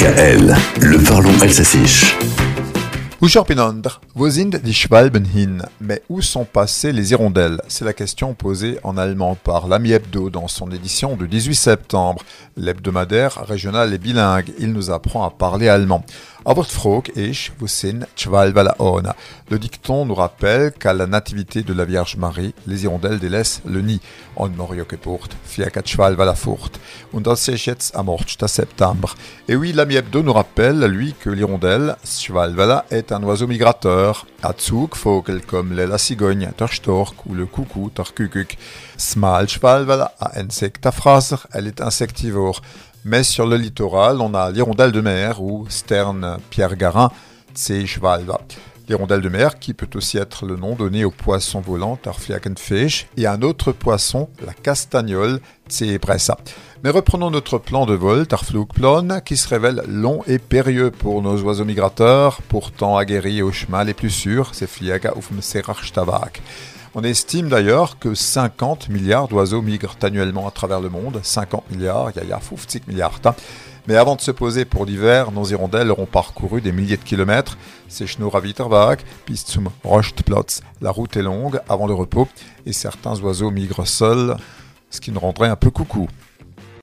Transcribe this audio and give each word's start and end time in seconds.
DKL, 0.00 0.56
le 0.80 1.04
parlons 1.04 1.30
hin. 5.26 5.58
Mais 5.78 6.02
où 6.08 6.22
sont 6.22 6.46
passées 6.46 6.90
les 6.90 7.10
hirondelles? 7.10 7.60
C'est 7.68 7.84
la 7.84 7.92
question 7.92 8.32
posée 8.32 8.78
en 8.82 8.96
allemand 8.96 9.34
par 9.34 9.68
l'Ami 9.68 9.92
Hebdo 9.92 10.30
dans 10.30 10.48
son 10.48 10.70
édition 10.70 11.16
du 11.16 11.28
18 11.28 11.54
septembre. 11.54 12.22
L'hebdomadaire 12.56 13.44
régional 13.46 13.92
et 13.92 13.98
bilingue, 13.98 14.54
il 14.58 14.72
nous 14.72 14.90
apprend 14.90 15.26
à 15.26 15.30
parler 15.30 15.68
allemand. 15.68 16.02
Aber 16.44 16.64
frog 16.64 17.16
ich, 17.16 17.52
wo 17.58 17.66
sind 17.66 18.06
Schwalbalaona 18.16 19.14
Le 19.50 19.58
dicton 19.58 20.06
nous 20.06 20.14
rappelle 20.14 20.72
qu'à 20.72 20.94
la 20.94 21.06
nativité 21.06 21.62
de 21.62 21.74
la 21.74 21.84
Vierge 21.84 22.16
Marie, 22.16 22.54
les 22.66 22.84
hirondelles 22.84 23.18
délaissent 23.18 23.60
le 23.66 23.82
nid. 23.82 24.00
On 24.36 24.48
Moriokepoort, 24.48 25.28
Fiakat 25.44 25.86
Schwalbalafurt. 25.86 26.80
Und 27.12 27.26
das 27.26 27.46
ist 27.48 27.66
jetzt 27.66 27.94
am 27.94 28.08
8. 28.08 28.46
septembre. 28.48 29.16
Et 29.48 29.56
oui, 29.56 29.72
l'ami 29.72 29.96
Hebdo 29.96 30.22
nous 30.22 30.32
rappelle, 30.32 30.86
lui, 30.86 31.14
que 31.18 31.30
l'hirondelle, 31.30 31.96
Schwalbala, 32.04 32.86
est 32.90 33.12
un 33.12 33.22
oiseau 33.24 33.46
migrateur. 33.46 34.26
À 34.42 34.54
Zugvogel 34.58 35.42
comme 35.42 35.74
la 35.74 35.98
cigogne, 35.98 36.52
der 36.58 36.72
Stork 36.72 37.26
ou 37.26 37.34
le 37.34 37.46
coucou, 37.46 37.90
der 37.94 38.14
Kukuk. 38.14 38.56
Smal 38.96 39.48
Schwalbala, 39.48 40.14
à 40.20 40.38
Insectafraser, 40.38 41.36
elle 41.52 41.66
est 41.66 41.80
insectivore. 41.80 42.62
Mais 43.04 43.22
sur 43.22 43.46
le 43.46 43.56
littoral, 43.56 44.20
on 44.20 44.34
a 44.34 44.50
l'hirondelle 44.50 44.92
de 44.92 45.00
mer 45.00 45.42
ou 45.42 45.64
Stern 45.68 46.38
Pierre 46.50 46.76
Garin, 46.76 47.10
Schwalba. 47.54 48.40
L'hirondelle 48.88 49.22
de 49.22 49.28
mer 49.28 49.58
qui 49.58 49.72
peut 49.72 49.88
aussi 49.94 50.18
être 50.18 50.44
le 50.44 50.56
nom 50.56 50.74
donné 50.74 51.04
au 51.04 51.10
poisson 51.10 51.60
volant 51.60 51.96
Tarfliakenfisch 51.96 53.06
et 53.16 53.26
un 53.26 53.40
autre 53.40 53.72
poisson, 53.72 54.28
la 54.44 54.52
castagnole 54.52 55.40
Bressa. 56.02 56.36
Mais 56.82 56.90
reprenons 56.90 57.30
notre 57.30 57.58
plan 57.58 57.86
de 57.86 57.94
vol 57.94 58.26
Tarflugplan 58.26 59.20
qui 59.20 59.36
se 59.36 59.48
révèle 59.48 59.82
long 59.86 60.22
et 60.26 60.38
périlleux 60.38 60.90
pour 60.90 61.22
nos 61.22 61.40
oiseaux 61.40 61.64
migrateurs, 61.64 62.42
pourtant 62.48 62.96
aguerris 62.96 63.42
au 63.42 63.52
chemin 63.52 63.84
les 63.84 63.94
plus 63.94 64.10
sûrs, 64.10 64.50
c'est 64.52 64.68
ufm 64.80 65.40
Serachtabak. 65.40 66.42
On 66.92 67.04
estime 67.04 67.48
d'ailleurs 67.48 68.00
que 68.00 68.16
50 68.16 68.88
milliards 68.88 69.28
d'oiseaux 69.28 69.62
migrent 69.62 69.94
annuellement 70.02 70.48
à 70.48 70.50
travers 70.50 70.80
le 70.80 70.88
monde. 70.88 71.20
50 71.22 71.70
milliards, 71.70 72.10
il 72.10 72.28
y 72.28 72.32
a 72.32 72.40
50 72.40 72.88
milliards. 72.88 73.20
Mais 73.86 73.94
avant 73.94 74.16
de 74.16 74.20
se 74.20 74.32
poser 74.32 74.64
pour 74.64 74.86
l'hiver, 74.86 75.30
nos 75.30 75.44
hirondelles 75.44 75.92
auront 75.92 76.06
parcouru 76.06 76.60
des 76.60 76.72
milliers 76.72 76.96
de 76.96 77.04
kilomètres. 77.04 77.58
C'est 77.88 78.08
Schnurraviterbach, 78.08 78.98
bis 79.24 79.46
zum 79.46 79.70
Rochtplatz. 79.84 80.62
La 80.80 80.90
route 80.90 81.16
est 81.16 81.22
longue 81.22 81.60
avant 81.68 81.86
le 81.86 81.94
repos 81.94 82.26
et 82.66 82.72
certains 82.72 83.18
oiseaux 83.20 83.52
migrent 83.52 83.86
seuls, 83.86 84.36
ce 84.90 85.00
qui 85.00 85.12
nous 85.12 85.20
rendrait 85.20 85.48
un 85.48 85.56
peu 85.56 85.70
coucou. 85.70 86.08